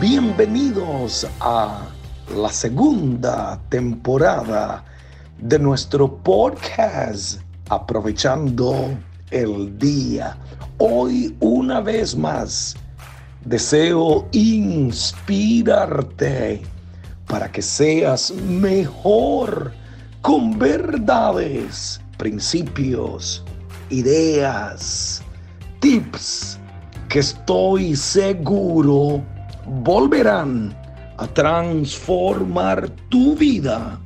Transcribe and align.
Bienvenidos 0.00 1.26
a 1.40 1.86
la 2.34 2.48
segunda 2.48 3.60
temporada 3.68 4.82
de 5.38 5.58
nuestro 5.58 6.16
podcast 6.16 7.42
Aprovechando 7.68 8.96
el 9.30 9.78
Día. 9.78 10.38
Hoy 10.78 11.36
una 11.40 11.82
vez 11.82 12.16
más 12.16 12.74
deseo 13.44 14.26
inspirarte 14.32 15.42
para 17.26 17.52
que 17.52 17.60
seas 17.60 18.30
mejor 18.30 19.74
con 20.22 20.58
verdades, 20.58 22.00
principios, 22.16 23.44
ideas, 23.90 25.22
tips 25.78 26.58
que 27.10 27.18
estoy 27.18 27.94
seguro 27.94 29.22
volverán 29.70 30.76
a 31.18 31.26
transformar 31.28 32.90
tu 33.08 33.36
vida, 33.36 34.00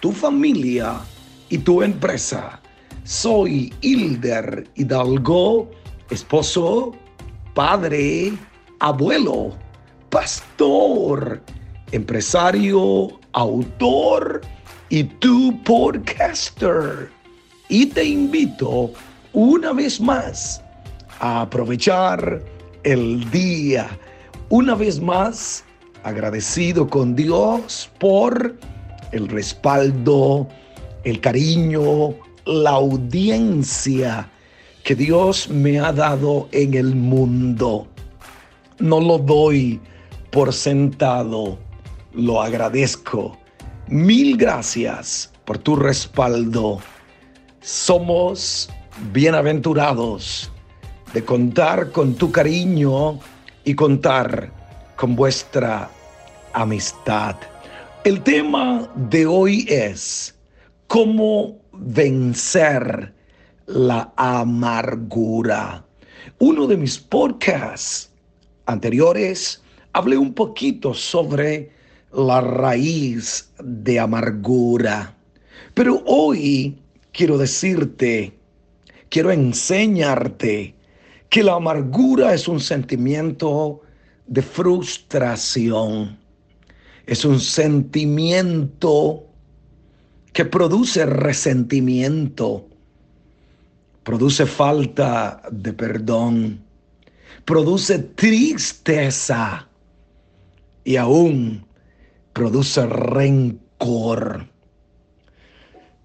tu 0.00 0.12
familia 0.12 1.00
y 1.48 1.58
tu 1.58 1.82
empresa. 1.82 2.60
Soy 3.04 3.72
Hilder 3.80 4.68
Hidalgo, 4.74 5.70
esposo, 6.10 6.92
padre, 7.54 8.34
abuelo, 8.80 9.56
pastor, 10.10 11.42
empresario, 11.92 13.18
autor 13.32 14.42
y 14.90 15.04
tu 15.04 15.62
podcaster. 15.62 17.10
Y 17.70 17.86
te 17.86 18.04
invito 18.04 18.92
una 19.32 19.72
vez 19.72 20.00
más 20.00 20.62
a 21.20 21.42
aprovechar 21.42 22.42
el 22.82 23.30
día 23.30 23.88
una 24.50 24.74
vez 24.74 25.00
más 25.00 25.64
agradecido 26.04 26.88
con 26.88 27.14
Dios 27.14 27.90
por 27.98 28.56
el 29.12 29.28
respaldo, 29.28 30.48
el 31.04 31.20
cariño, 31.20 32.14
la 32.46 32.70
audiencia 32.70 34.30
que 34.84 34.94
Dios 34.94 35.50
me 35.50 35.78
ha 35.80 35.92
dado 35.92 36.48
en 36.52 36.74
el 36.74 36.94
mundo. 36.94 37.88
No 38.78 39.00
lo 39.00 39.18
doy 39.18 39.80
por 40.30 40.52
sentado, 40.52 41.58
lo 42.14 42.40
agradezco. 42.40 43.36
Mil 43.88 44.36
gracias 44.36 45.32
por 45.44 45.58
tu 45.58 45.76
respaldo. 45.76 46.80
Somos 47.60 48.70
bienaventurados 49.12 50.50
de 51.12 51.24
contar 51.24 51.90
con 51.90 52.14
tu 52.14 52.30
cariño 52.30 53.18
y 53.68 53.74
contar 53.74 54.50
con 54.96 55.14
vuestra 55.14 55.90
amistad. 56.54 57.36
El 58.02 58.22
tema 58.22 58.90
de 58.94 59.26
hoy 59.26 59.66
es 59.68 60.34
cómo 60.86 61.58
vencer 61.74 63.12
la 63.66 64.10
amargura. 64.16 65.84
Uno 66.38 66.66
de 66.66 66.78
mis 66.78 66.98
podcasts 66.98 68.10
anteriores 68.64 69.62
hablé 69.92 70.16
un 70.16 70.32
poquito 70.32 70.94
sobre 70.94 71.70
la 72.14 72.40
raíz 72.40 73.52
de 73.62 74.00
amargura. 74.00 75.14
Pero 75.74 76.02
hoy 76.06 76.78
quiero 77.12 77.36
decirte, 77.36 78.32
quiero 79.10 79.30
enseñarte 79.30 80.74
que 81.28 81.42
la 81.42 81.54
amargura 81.54 82.32
es 82.34 82.48
un 82.48 82.60
sentimiento 82.60 83.82
de 84.26 84.42
frustración, 84.42 86.18
es 87.06 87.24
un 87.24 87.40
sentimiento 87.40 89.26
que 90.32 90.44
produce 90.44 91.04
resentimiento, 91.04 92.66
produce 94.04 94.46
falta 94.46 95.42
de 95.50 95.72
perdón, 95.72 96.64
produce 97.44 97.98
tristeza 97.98 99.68
y 100.84 100.96
aún 100.96 101.66
produce 102.32 102.86
rencor. 102.86 104.46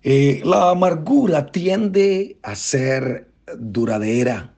Eh, 0.05 0.41
la 0.43 0.71
amargura 0.71 1.45
tiende 1.49 2.37
a 2.43 2.55
ser 2.55 3.31
duradera 3.57 4.52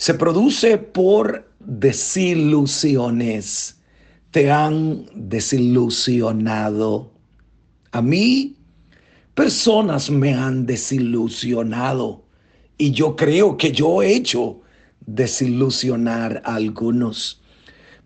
se 0.00 0.14
produce 0.14 0.78
por 0.78 1.52
desilusiones. 1.58 3.76
Te 4.30 4.50
han 4.50 5.04
desilusionado. 5.14 7.12
A 7.92 8.00
mí, 8.00 8.56
personas 9.34 10.08
me 10.08 10.32
han 10.32 10.64
desilusionado 10.64 12.24
y 12.78 12.92
yo 12.92 13.14
creo 13.14 13.58
que 13.58 13.72
yo 13.72 14.00
he 14.00 14.14
hecho 14.14 14.62
desilusionar 15.04 16.40
a 16.46 16.54
algunos. 16.54 17.42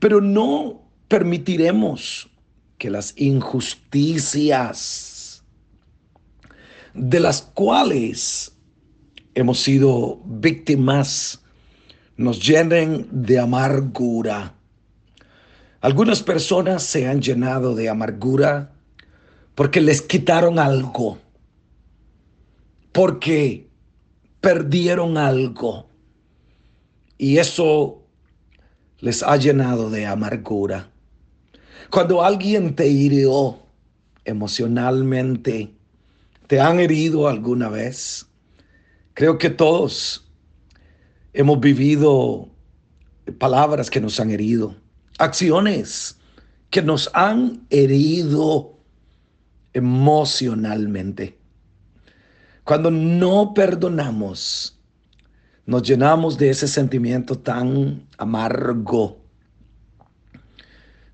Pero 0.00 0.20
no 0.20 0.82
permitiremos 1.06 2.28
que 2.76 2.90
las 2.90 3.14
injusticias 3.16 5.44
de 6.92 7.20
las 7.20 7.40
cuales 7.40 8.52
hemos 9.36 9.60
sido 9.60 10.20
víctimas 10.24 11.40
nos 12.16 12.46
llenen 12.46 13.08
de 13.10 13.38
amargura. 13.38 14.54
Algunas 15.80 16.22
personas 16.22 16.82
se 16.82 17.06
han 17.08 17.20
llenado 17.20 17.74
de 17.74 17.88
amargura 17.88 18.72
porque 19.54 19.80
les 19.80 20.02
quitaron 20.02 20.58
algo, 20.58 21.18
porque 22.92 23.68
perdieron 24.40 25.18
algo. 25.18 25.88
Y 27.18 27.38
eso 27.38 28.02
les 29.00 29.22
ha 29.22 29.36
llenado 29.36 29.90
de 29.90 30.06
amargura. 30.06 30.90
Cuando 31.90 32.24
alguien 32.24 32.74
te 32.74 32.88
hirió 32.88 33.60
emocionalmente, 34.24 35.70
te 36.46 36.60
han 36.60 36.80
herido 36.80 37.28
alguna 37.28 37.68
vez, 37.68 38.26
creo 39.12 39.38
que 39.38 39.50
todos 39.50 40.23
Hemos 41.34 41.58
vivido 41.58 42.48
palabras 43.38 43.90
que 43.90 44.00
nos 44.00 44.20
han 44.20 44.30
herido, 44.30 44.76
acciones 45.18 46.16
que 46.70 46.80
nos 46.80 47.10
han 47.12 47.66
herido 47.70 48.78
emocionalmente. 49.72 51.36
Cuando 52.62 52.90
no 52.90 53.52
perdonamos, 53.52 54.78
nos 55.66 55.82
llenamos 55.82 56.38
de 56.38 56.50
ese 56.50 56.68
sentimiento 56.68 57.36
tan 57.36 58.06
amargo 58.16 59.18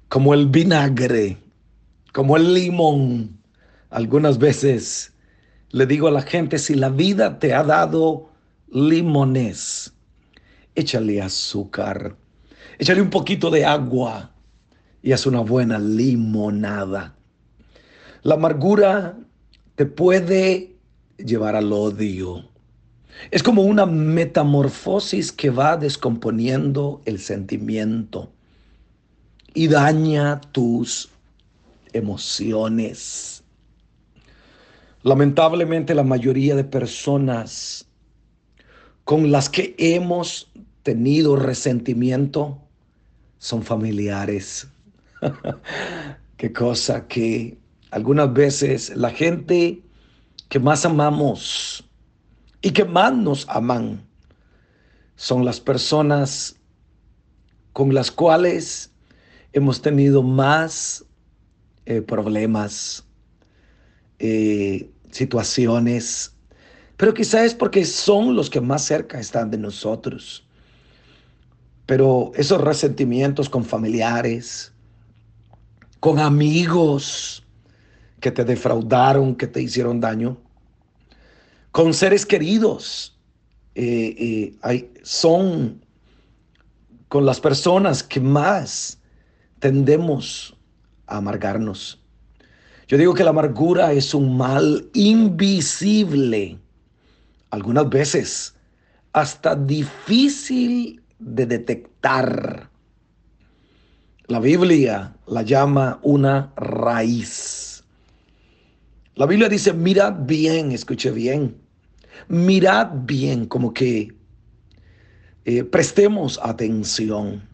como 0.08 0.34
el 0.34 0.47
vinagre, 0.48 1.38
como 2.12 2.37
el 2.37 2.52
limón. 2.52 3.38
Algunas 3.88 4.38
veces 4.38 5.14
le 5.70 5.87
digo 5.87 6.08
a 6.08 6.10
la 6.12 6.22
gente, 6.22 6.58
si 6.58 6.75
la 6.75 6.91
vida 6.91 7.38
te 7.38 7.54
ha 7.54 7.62
dado 7.62 8.28
limones, 8.70 9.94
échale 10.75 11.20
azúcar, 11.20 12.16
échale 12.78 13.03
un 13.03 13.10
poquito 13.10 13.50
de 13.50 13.64
agua 13.64 14.32
y 15.03 15.12
haz 15.12 15.26
una 15.26 15.41
buena 15.41 15.78
limonada. 15.78 17.14
La 18.22 18.34
amargura 18.34 19.16
te 19.76 19.86
puede 19.86 20.76
llevar 21.17 21.56
al 21.56 21.72
odio. 21.72 22.44
Es 23.31 23.43
como 23.43 23.62
una 23.62 23.87
metamorfosis 23.87 25.32
que 25.32 25.50
va 25.50 25.76
descomponiendo 25.76 27.02
el 27.05 27.19
sentimiento 27.19 28.31
y 29.55 29.69
daña 29.69 30.40
tus 30.52 31.11
emociones. 31.93 33.43
Lamentablemente 35.02 35.94
la 35.94 36.05
mayoría 36.05 36.55
de 36.55 36.64
personas 36.64 37.87
con 39.11 39.33
las 39.33 39.51
que 39.51 39.75
hemos 39.77 40.53
tenido 40.85 41.35
resentimiento 41.35 42.62
son 43.39 43.65
familiares. 43.65 44.69
Qué 46.37 46.53
cosa 46.53 47.09
que 47.09 47.59
algunas 47.91 48.33
veces 48.33 48.95
la 48.95 49.11
gente 49.11 49.83
que 50.49 50.61
más 50.61 50.85
amamos 50.85 51.83
y 52.62 52.71
que 52.71 52.85
más 52.85 53.12
nos 53.12 53.49
aman 53.49 54.01
son 55.17 55.45
las 55.45 55.59
personas 55.59 56.55
con 57.73 57.93
las 57.93 58.12
cuales 58.12 58.93
hemos 59.53 59.83
tenido 59.83 60.23
más 60.23 61.05
eh, 61.85 62.01
problemas, 62.01 63.05
eh, 64.21 64.89
situaciones, 65.11 66.37
pero 67.00 67.14
quizás 67.14 67.47
es 67.47 67.55
porque 67.55 67.87
son 67.87 68.37
los 68.37 68.50
que 68.50 68.61
más 68.61 68.82
cerca 68.85 69.19
están 69.19 69.50
de 69.50 69.56
nosotros. 69.56 70.47
Pero 71.87 72.31
esos 72.35 72.61
resentimientos 72.61 73.49
con 73.49 73.64
familiares, 73.64 74.75
con 75.99 76.19
amigos 76.19 77.43
que 78.20 78.31
te 78.31 78.44
defraudaron, 78.44 79.35
que 79.35 79.47
te 79.47 79.62
hicieron 79.62 79.99
daño, 79.99 80.37
con 81.73 81.94
seres 81.94 82.26
queridos, 82.26 83.19
eh, 83.75 84.52
eh, 84.62 84.93
son 85.02 85.82
con 87.08 87.25
las 87.25 87.41
personas 87.41 88.02
que 88.02 88.20
más 88.20 88.99
tendemos 89.58 90.55
a 91.06 91.17
amargarnos. 91.17 91.99
Yo 92.88 92.99
digo 92.99 93.14
que 93.14 93.25
la 93.25 93.31
amargura 93.31 93.94
es 93.94 94.12
un 94.12 94.37
mal 94.37 94.91
invisible, 94.93 96.58
algunas 97.50 97.88
veces 97.88 98.55
hasta 99.12 99.55
difícil 99.55 101.02
de 101.19 101.47
detectar. 101.47 102.70
La 104.26 104.38
Biblia 104.38 105.17
la 105.26 105.43
llama 105.43 105.99
una 106.02 106.52
raíz. 106.56 107.85
La 109.17 109.26
Biblia 109.26 109.49
dice, 109.49 109.73
mirad 109.73 110.14
bien, 110.20 110.73
escuche 110.73 111.11
bien, 111.11 111.56
mirad 112.29 112.91
bien, 112.93 113.47
como 113.47 113.75
que 113.75 114.14
eh, 115.44 115.64
prestemos 115.64 116.38
atención. 116.43 117.49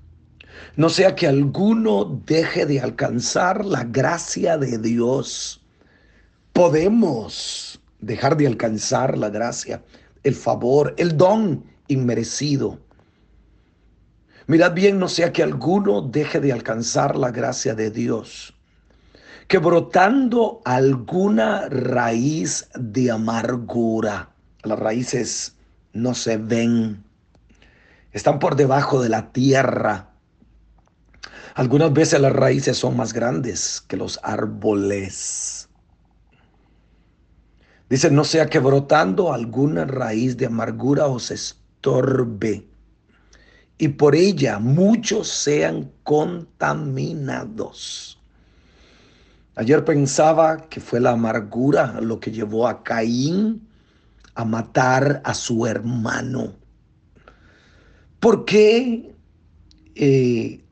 No 0.76 0.90
sea 0.90 1.14
que 1.14 1.26
alguno 1.26 2.22
deje 2.26 2.66
de 2.66 2.81
alcanzar 2.81 3.64
la 3.64 3.84
gracia 3.84 4.58
de 4.58 4.78
Dios. 4.78 5.64
Podemos 6.52 7.81
dejar 8.06 8.37
de 8.37 8.47
alcanzar 8.47 9.19
la 9.19 9.31
gracia, 9.31 9.82
el 10.23 10.35
favor, 10.35 10.94
el 10.97 11.17
don 11.17 11.64
inmerecido. 11.88 12.79
Mirad 14.47 14.75
bien, 14.75 14.99
no 14.99 15.08
sea 15.08 15.32
que 15.32 15.43
alguno 15.43 16.03
deje 16.03 16.41
de 16.41 16.53
alcanzar 16.53 17.17
la 17.17 17.32
gracia 17.32 17.75
de 17.75 17.91
Dios, 17.91 18.55
que 19.49 19.58
brotando 19.58 20.62
alguna 20.64 21.69
raíz 21.69 22.69
de 22.75 23.11
amargura, 23.11 24.31
las 24.62 24.79
raíces 24.79 25.56
no 25.93 26.14
se 26.14 26.37
ven, 26.37 27.05
están 28.12 28.38
por 28.38 28.55
debajo 28.55 29.03
de 29.03 29.08
la 29.08 29.32
tierra, 29.32 30.12
algunas 31.56 31.93
veces 31.93 32.20
las 32.20 32.32
raíces 32.32 32.76
son 32.76 32.97
más 32.97 33.14
grandes 33.14 33.82
que 33.88 33.97
los 33.97 34.20
árboles. 34.23 35.65
Dice, 37.88 38.10
no 38.10 38.24
sea 38.24 38.46
que 38.46 38.58
brotando 38.58 39.32
alguna 39.32 39.84
raíz 39.84 40.36
de 40.36 40.46
amargura 40.46 41.06
os 41.06 41.30
estorbe 41.30 42.66
y 43.78 43.86
por 43.88 44.14
ella 44.16 44.58
muchos 44.58 45.28
sean 45.28 45.92
contaminados. 46.02 48.18
Ayer 49.54 49.84
pensaba 49.84 50.68
que 50.68 50.80
fue 50.80 50.98
la 51.00 51.12
amargura 51.12 52.00
lo 52.00 52.18
que 52.18 52.32
llevó 52.32 52.66
a 52.66 52.82
Caín 52.82 53.68
a 54.34 54.44
matar 54.44 55.22
a 55.24 55.32
su 55.32 55.64
hermano. 55.66 56.54
¿Por 58.18 58.44
qué 58.44 59.14
eh, 59.94 60.66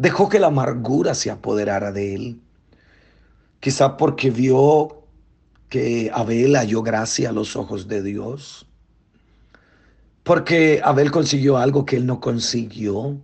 Dejó 0.00 0.30
que 0.30 0.38
la 0.38 0.46
amargura 0.46 1.14
se 1.14 1.30
apoderara 1.30 1.92
de 1.92 2.14
él. 2.14 2.40
Quizá 3.60 3.98
porque 3.98 4.30
vio 4.30 4.99
que 5.70 6.10
Abel 6.12 6.56
halló 6.56 6.82
gracia 6.82 7.30
a 7.30 7.32
los 7.32 7.56
ojos 7.56 7.88
de 7.88 8.02
Dios. 8.02 8.66
Porque 10.24 10.82
Abel 10.84 11.10
consiguió 11.10 11.56
algo 11.56 11.86
que 11.86 11.96
él 11.96 12.06
no 12.06 12.20
consiguió. 12.20 13.16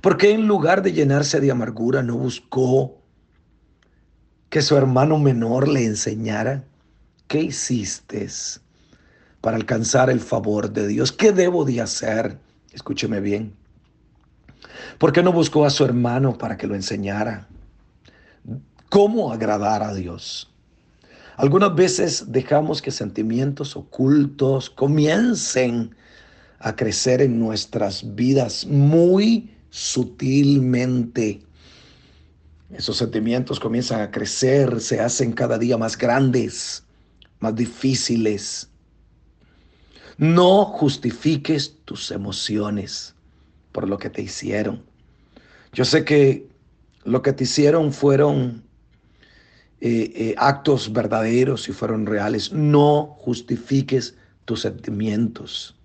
Porque 0.00 0.32
en 0.32 0.48
lugar 0.48 0.82
de 0.82 0.92
llenarse 0.92 1.38
de 1.40 1.52
amargura 1.52 2.02
no 2.02 2.16
buscó 2.16 2.98
que 4.48 4.62
su 4.62 4.76
hermano 4.76 5.18
menor 5.18 5.68
le 5.68 5.84
enseñara 5.84 6.64
qué 7.28 7.42
hiciste 7.42 8.28
para 9.40 9.56
alcanzar 9.56 10.10
el 10.10 10.20
favor 10.20 10.72
de 10.72 10.88
Dios. 10.88 11.12
¿Qué 11.12 11.32
debo 11.32 11.64
de 11.64 11.82
hacer? 11.82 12.38
Escúcheme 12.72 13.20
bien. 13.20 13.54
¿Por 14.98 15.12
qué 15.12 15.22
no 15.22 15.32
buscó 15.32 15.66
a 15.66 15.70
su 15.70 15.84
hermano 15.84 16.36
para 16.38 16.56
que 16.56 16.66
lo 16.66 16.74
enseñara? 16.74 17.46
¿Cómo 18.88 19.32
agradar 19.32 19.82
a 19.82 19.94
Dios? 19.94 20.51
Algunas 21.36 21.74
veces 21.74 22.30
dejamos 22.30 22.82
que 22.82 22.90
sentimientos 22.90 23.76
ocultos 23.76 24.68
comiencen 24.68 25.94
a 26.58 26.76
crecer 26.76 27.22
en 27.22 27.38
nuestras 27.38 28.14
vidas 28.14 28.66
muy 28.66 29.50
sutilmente. 29.70 31.42
Esos 32.70 32.98
sentimientos 32.98 33.58
comienzan 33.58 34.00
a 34.00 34.10
crecer, 34.10 34.80
se 34.80 35.00
hacen 35.00 35.32
cada 35.32 35.58
día 35.58 35.76
más 35.76 35.96
grandes, 35.96 36.84
más 37.40 37.54
difíciles. 37.54 38.70
No 40.18 40.66
justifiques 40.66 41.76
tus 41.84 42.10
emociones 42.10 43.14
por 43.72 43.88
lo 43.88 43.98
que 43.98 44.10
te 44.10 44.22
hicieron. 44.22 44.84
Yo 45.72 45.84
sé 45.84 46.04
que 46.04 46.46
lo 47.04 47.22
que 47.22 47.32
te 47.32 47.44
hicieron 47.44 47.92
fueron 47.92 48.62
eh, 49.84 50.12
eh, 50.14 50.34
actos 50.38 50.92
verdaderos 50.92 51.68
y 51.68 51.72
fueron 51.72 52.06
reales. 52.06 52.52
No 52.52 53.16
justifiques 53.18 54.16
tus 54.44 54.60
sentimientos 54.60 55.76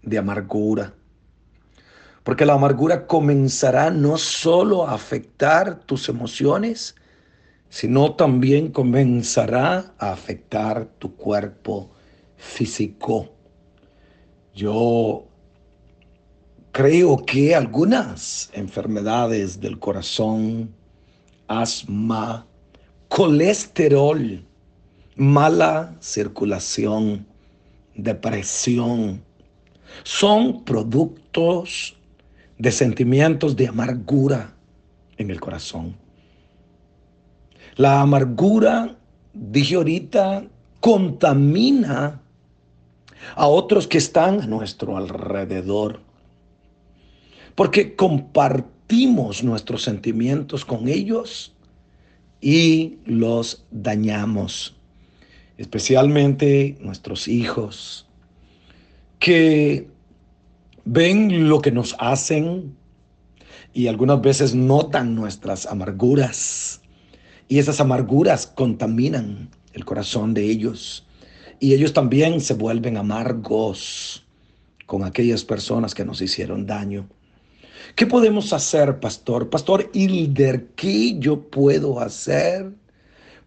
de 0.00 0.16
amargura. 0.16 0.94
Porque 2.24 2.46
la 2.46 2.54
amargura 2.54 3.06
comenzará 3.06 3.90
no 3.90 4.16
solo 4.16 4.88
a 4.88 4.94
afectar 4.94 5.80
tus 5.80 6.08
emociones, 6.08 6.94
sino 7.68 8.14
también 8.14 8.72
comenzará 8.72 9.92
a 9.98 10.12
afectar 10.12 10.86
tu 10.98 11.14
cuerpo 11.14 11.90
físico. 12.38 13.34
Yo 14.54 15.26
creo 16.72 17.18
que 17.26 17.54
algunas 17.54 18.48
enfermedades 18.54 19.60
del 19.60 19.78
corazón, 19.78 20.74
asma, 21.48 22.46
colesterol, 23.10 24.40
mala 25.16 25.96
circulación, 26.00 27.26
depresión, 27.96 29.22
son 30.04 30.64
productos 30.64 31.96
de 32.56 32.70
sentimientos 32.70 33.56
de 33.56 33.66
amargura 33.66 34.54
en 35.18 35.30
el 35.30 35.40
corazón. 35.40 35.96
La 37.74 38.00
amargura, 38.00 38.96
dije 39.34 39.74
ahorita, 39.74 40.44
contamina 40.78 42.22
a 43.34 43.48
otros 43.48 43.88
que 43.88 43.98
están 43.98 44.40
a 44.40 44.46
nuestro 44.46 44.96
alrededor 44.96 46.00
porque 47.56 47.96
compartimos 47.96 49.42
nuestros 49.42 49.82
sentimientos 49.82 50.64
con 50.64 50.86
ellos 50.86 51.52
y 52.40 52.98
los 53.04 53.64
dañamos, 53.70 54.76
especialmente 55.58 56.78
nuestros 56.80 57.28
hijos, 57.28 58.06
que 59.18 59.88
ven 60.84 61.48
lo 61.48 61.60
que 61.60 61.70
nos 61.70 61.94
hacen 61.98 62.74
y 63.72 63.86
algunas 63.86 64.20
veces 64.20 64.54
notan 64.54 65.14
nuestras 65.14 65.66
amarguras 65.66 66.80
y 67.48 67.58
esas 67.58 67.80
amarguras 67.80 68.46
contaminan 68.46 69.50
el 69.72 69.84
corazón 69.84 70.34
de 70.34 70.44
ellos 70.44 71.06
y 71.60 71.74
ellos 71.74 71.92
también 71.92 72.40
se 72.40 72.54
vuelven 72.54 72.96
amargos 72.96 74.24
con 74.86 75.04
aquellas 75.04 75.44
personas 75.44 75.94
que 75.94 76.04
nos 76.04 76.22
hicieron 76.22 76.66
daño. 76.66 77.06
¿Qué 77.94 78.06
podemos 78.06 78.52
hacer, 78.52 79.00
pastor? 79.00 79.50
Pastor 79.50 79.90
Hilder, 79.92 80.68
¿qué 80.76 81.18
yo 81.18 81.50
puedo 81.50 82.00
hacer 82.00 82.72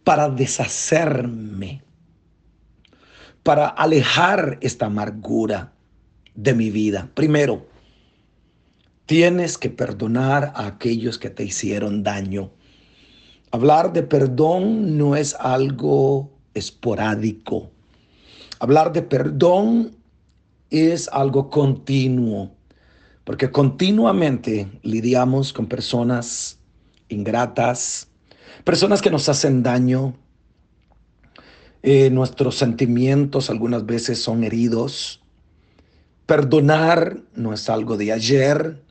para 0.03 0.29
deshacerme? 0.29 1.81
Para 3.43 3.67
alejar 3.67 4.57
esta 4.61 4.87
amargura 4.87 5.73
de 6.35 6.53
mi 6.53 6.69
vida. 6.69 7.09
Primero, 7.13 7.67
tienes 9.05 9.57
que 9.57 9.69
perdonar 9.69 10.53
a 10.55 10.67
aquellos 10.67 11.17
que 11.17 11.29
te 11.29 11.43
hicieron 11.43 12.03
daño. 12.03 12.51
Hablar 13.51 13.93
de 13.93 14.03
perdón 14.03 14.97
no 14.97 15.15
es 15.15 15.35
algo 15.39 16.31
esporádico. 16.53 17.69
Hablar 18.59 18.93
de 18.93 19.01
perdón 19.03 19.95
es 20.69 21.09
algo 21.11 21.49
continuo 21.49 22.51
porque 23.23 23.51
continuamente 23.51 24.67
lidiamos 24.81 25.53
con 25.53 25.67
personas 25.67 26.59
ingratas, 27.09 28.09
personas 28.63 29.01
que 29.01 29.11
nos 29.11 29.29
hacen 29.29 29.63
daño. 29.63 30.15
Eh, 31.81 32.09
nuestros 32.09 32.57
sentimientos 32.57 33.49
algunas 33.49 33.85
veces 33.85 34.21
son 34.21 34.45
heridos 34.45 35.23
Perdonar 36.25 37.19
no 37.35 37.51
es 37.51 37.69
algo 37.69 37.97
de 37.97 38.13
ayer, 38.13 38.81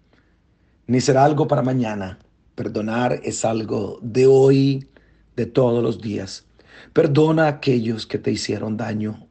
ni 0.87 1.01
será 1.01 1.25
algo 1.25 1.49
para 1.49 1.63
mañana. 1.63 2.19
Perdonar 2.55 3.21
es 3.25 3.47
algo 3.47 3.99
de 4.03 4.27
hoy, 4.27 4.87
de 5.35 5.47
todos 5.47 5.83
los 5.83 6.03
días. 6.03 6.45
Perdona 6.93 7.45
a 7.45 7.49
aquellos 7.49 8.07
que 8.07 8.19
te 8.19 8.31
hicieron 8.31 8.77
daño 8.77 9.27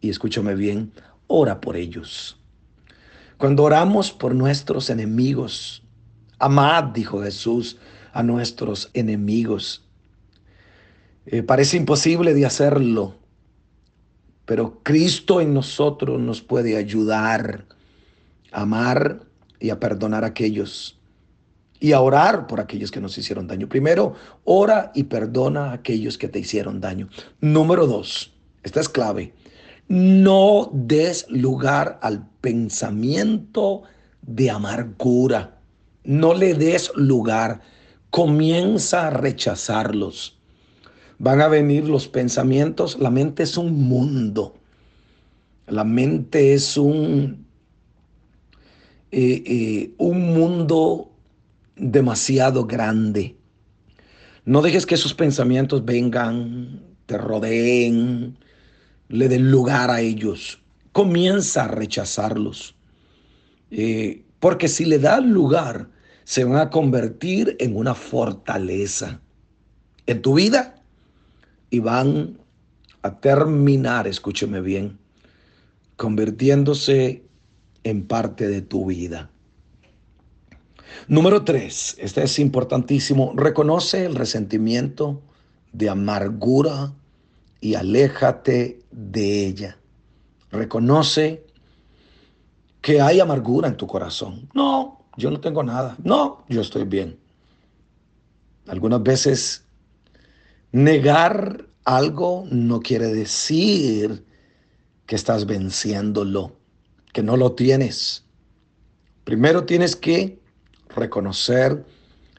y 0.00 0.10
escúchame 0.10 0.54
bien, 0.54 0.92
ora 1.26 1.60
por 1.60 1.76
ellos. 1.76 2.40
Cuando 3.42 3.64
oramos 3.64 4.12
por 4.12 4.36
nuestros 4.36 4.88
enemigos, 4.88 5.82
amad, 6.38 6.84
dijo 6.94 7.24
Jesús, 7.24 7.76
a 8.12 8.22
nuestros 8.22 8.88
enemigos. 8.94 9.84
Eh, 11.26 11.42
parece 11.42 11.76
imposible 11.76 12.34
de 12.34 12.46
hacerlo, 12.46 13.16
pero 14.44 14.78
Cristo 14.84 15.40
en 15.40 15.54
nosotros 15.54 16.20
nos 16.20 16.40
puede 16.40 16.76
ayudar 16.76 17.64
a 18.52 18.62
amar 18.62 19.24
y 19.58 19.70
a 19.70 19.80
perdonar 19.80 20.22
a 20.22 20.28
aquellos 20.28 20.96
y 21.80 21.90
a 21.90 22.00
orar 22.00 22.46
por 22.46 22.60
aquellos 22.60 22.92
que 22.92 23.00
nos 23.00 23.18
hicieron 23.18 23.48
daño. 23.48 23.68
Primero, 23.68 24.14
ora 24.44 24.92
y 24.94 25.02
perdona 25.02 25.70
a 25.70 25.72
aquellos 25.72 26.16
que 26.16 26.28
te 26.28 26.38
hicieron 26.38 26.80
daño. 26.80 27.08
Número 27.40 27.88
dos, 27.88 28.32
esta 28.62 28.78
es 28.78 28.88
clave. 28.88 29.34
No 29.88 30.70
des 30.72 31.26
lugar 31.28 31.98
al 32.02 32.26
pensamiento 32.40 33.82
de 34.22 34.50
amargura. 34.50 35.58
No 36.04 36.34
le 36.34 36.54
des 36.54 36.90
lugar. 36.96 37.60
Comienza 38.10 39.06
a 39.08 39.10
rechazarlos. 39.10 40.38
Van 41.18 41.40
a 41.40 41.48
venir 41.48 41.88
los 41.88 42.08
pensamientos. 42.08 42.98
La 42.98 43.10
mente 43.10 43.42
es 43.42 43.56
un 43.56 43.72
mundo. 43.88 44.54
La 45.66 45.84
mente 45.84 46.54
es 46.54 46.76
un, 46.76 47.46
eh, 49.10 49.42
eh, 49.46 49.94
un 49.98 50.34
mundo 50.34 51.12
demasiado 51.76 52.66
grande. 52.66 53.36
No 54.44 54.60
dejes 54.62 54.86
que 54.86 54.96
esos 54.96 55.14
pensamientos 55.14 55.84
vengan, 55.84 56.82
te 57.06 57.16
rodeen, 57.16 58.36
le 59.12 59.28
den 59.28 59.50
lugar 59.50 59.90
a 59.90 60.00
ellos. 60.00 60.60
Comienza 60.92 61.64
a 61.64 61.68
rechazarlos. 61.68 62.74
Eh, 63.70 64.24
porque 64.40 64.68
si 64.68 64.84
le 64.84 64.98
das 64.98 65.24
lugar, 65.24 65.88
se 66.24 66.44
van 66.44 66.56
a 66.56 66.70
convertir 66.70 67.56
en 67.60 67.76
una 67.76 67.94
fortaleza 67.94 69.20
en 70.06 70.22
tu 70.22 70.34
vida 70.34 70.82
y 71.70 71.78
van 71.78 72.38
a 73.02 73.20
terminar, 73.20 74.06
escúcheme 74.06 74.60
bien, 74.60 74.98
convirtiéndose 75.96 77.22
en 77.84 78.06
parte 78.06 78.48
de 78.48 78.62
tu 78.62 78.86
vida. 78.86 79.30
Número 81.08 81.44
tres, 81.44 81.96
este 81.98 82.22
es 82.22 82.38
importantísimo, 82.38 83.32
reconoce 83.36 84.04
el 84.04 84.14
resentimiento 84.14 85.20
de 85.72 85.88
amargura 85.90 86.92
y 87.62 87.76
aléjate 87.76 88.80
de 88.90 89.46
ella. 89.46 89.78
Reconoce 90.50 91.46
que 92.82 93.00
hay 93.00 93.20
amargura 93.20 93.68
en 93.68 93.76
tu 93.76 93.86
corazón. 93.86 94.50
No, 94.52 95.06
yo 95.16 95.30
no 95.30 95.40
tengo 95.40 95.62
nada. 95.62 95.96
No, 96.02 96.44
yo 96.48 96.60
estoy 96.60 96.84
bien. 96.84 97.18
Algunas 98.66 99.00
veces 99.04 99.64
negar 100.72 101.68
algo 101.84 102.44
no 102.50 102.80
quiere 102.80 103.06
decir 103.06 104.26
que 105.06 105.14
estás 105.14 105.46
venciéndolo, 105.46 106.56
que 107.12 107.22
no 107.22 107.36
lo 107.36 107.52
tienes. 107.52 108.24
Primero 109.22 109.64
tienes 109.66 109.94
que 109.94 110.40
reconocer 110.96 111.84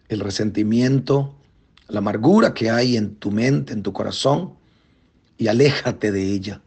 el 0.10 0.20
resentimiento, 0.20 1.34
la 1.88 2.00
amargura 2.00 2.54
que 2.54 2.70
hay 2.70 2.98
en 2.98 3.16
tu 3.16 3.32
mente, 3.32 3.72
en 3.72 3.84
tu 3.84 3.94
corazón, 3.94 4.62
y 5.38 5.48
aléjate 5.48 6.12
de 6.12 6.32
ella. 6.32 6.62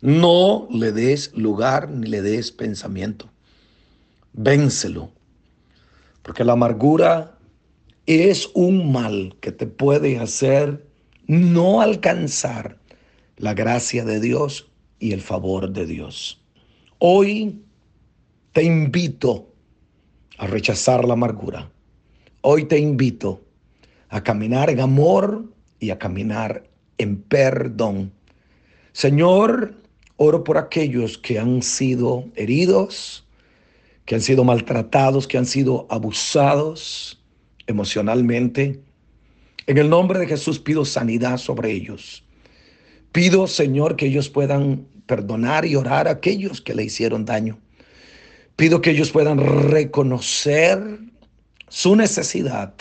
No 0.00 0.66
le 0.70 0.92
des 0.92 1.32
lugar 1.34 1.90
ni 1.90 2.08
le 2.08 2.22
des 2.22 2.50
pensamiento. 2.52 3.28
Vénselo. 4.32 5.10
Porque 6.22 6.44
la 6.44 6.52
amargura 6.52 7.38
es 8.06 8.48
un 8.54 8.92
mal 8.92 9.36
que 9.40 9.52
te 9.52 9.66
puede 9.66 10.18
hacer 10.18 10.86
no 11.26 11.80
alcanzar 11.80 12.78
la 13.36 13.54
gracia 13.54 14.04
de 14.04 14.20
Dios 14.20 14.68
y 14.98 15.12
el 15.12 15.20
favor 15.20 15.70
de 15.70 15.86
Dios. 15.86 16.40
Hoy 16.98 17.62
te 18.52 18.62
invito 18.62 19.52
a 20.38 20.46
rechazar 20.46 21.04
la 21.04 21.14
amargura. 21.14 21.70
Hoy 22.42 22.64
te 22.64 22.78
invito 22.78 23.42
a 24.08 24.22
caminar 24.22 24.70
en 24.70 24.80
amor 24.80 25.44
y 25.78 25.90
a 25.90 25.98
caminar 25.98 26.69
en 27.00 27.22
perdón. 27.22 28.12
Señor, 28.92 29.74
oro 30.16 30.44
por 30.44 30.58
aquellos 30.58 31.16
que 31.16 31.38
han 31.38 31.62
sido 31.62 32.26
heridos, 32.36 33.26
que 34.04 34.16
han 34.16 34.20
sido 34.20 34.44
maltratados, 34.44 35.26
que 35.26 35.38
han 35.38 35.46
sido 35.46 35.86
abusados 35.88 37.18
emocionalmente. 37.66 38.80
En 39.66 39.78
el 39.78 39.88
nombre 39.88 40.18
de 40.18 40.26
Jesús 40.26 40.58
pido 40.58 40.84
sanidad 40.84 41.38
sobre 41.38 41.72
ellos. 41.72 42.22
Pido, 43.12 43.46
Señor, 43.46 43.96
que 43.96 44.06
ellos 44.06 44.28
puedan 44.28 44.86
perdonar 45.06 45.64
y 45.64 45.76
orar 45.76 46.06
a 46.06 46.12
aquellos 46.12 46.60
que 46.60 46.74
le 46.74 46.84
hicieron 46.84 47.24
daño. 47.24 47.58
Pido 48.56 48.82
que 48.82 48.90
ellos 48.90 49.10
puedan 49.10 49.38
reconocer 49.70 50.98
su 51.68 51.96
necesidad 51.96 52.74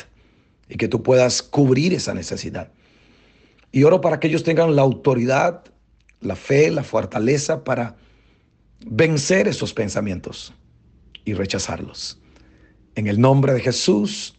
y 0.67 0.75
que 0.75 0.89
tú 0.89 1.01
puedas 1.03 1.41
cubrir 1.41 1.93
esa 1.93 2.13
necesidad. 2.13 2.69
Y 3.71 3.83
oro 3.83 4.01
para 4.01 4.19
que 4.19 4.27
ellos 4.27 4.43
tengan 4.43 4.75
la 4.75 4.81
autoridad, 4.81 5.63
la 6.21 6.35
fe, 6.35 6.71
la 6.71 6.83
fortaleza 6.83 7.63
para 7.63 7.95
vencer 8.85 9.47
esos 9.47 9.73
pensamientos 9.73 10.53
y 11.25 11.33
rechazarlos. 11.33 12.19
En 12.95 13.07
el 13.07 13.19
nombre 13.19 13.53
de 13.53 13.61
Jesús, 13.61 14.35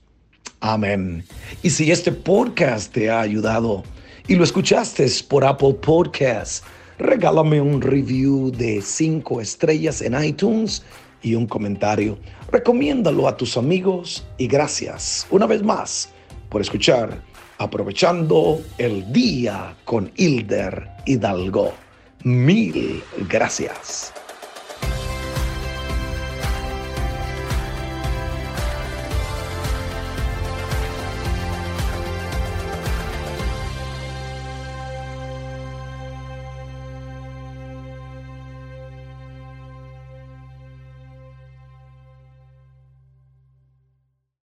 amén. 0.60 1.25
Y 1.62 1.70
si 1.70 1.90
este 1.90 2.12
podcast 2.12 2.92
te 2.92 3.10
ha 3.10 3.20
ayudado 3.20 3.84
y 4.26 4.34
lo 4.34 4.44
escuchaste 4.44 5.06
por 5.28 5.44
Apple 5.44 5.75
Podcasts, 5.75 6.62
regálame 6.99 7.60
un 7.60 7.80
review 7.80 8.50
de 8.50 8.82
cinco 8.82 9.40
estrellas 9.40 10.02
en 10.02 10.22
iTunes 10.22 10.82
y 11.22 11.34
un 11.34 11.46
comentario. 11.46 12.18
Recomiéndalo 12.50 13.28
a 13.28 13.37
tus 13.37 13.56
amigos 13.56 14.26
y 14.38 14.46
gracias 14.46 15.26
una 15.30 15.46
vez 15.46 15.62
más 15.62 16.10
por 16.49 16.60
escuchar 16.60 17.22
Aprovechando 17.61 18.62
el 18.79 19.12
día 19.12 19.76
con 19.85 20.11
Hilder 20.17 20.88
Hidalgo. 21.05 21.75
Mil 22.25 23.02
gracias. 23.29 24.14